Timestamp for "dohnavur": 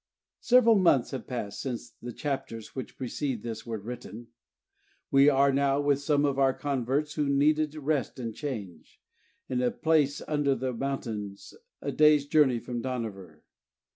12.81-13.43